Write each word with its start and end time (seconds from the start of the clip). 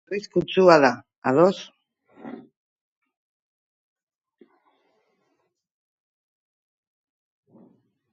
Arriskutsua 0.09 0.75
da, 0.83 0.91
ados. 1.31 1.57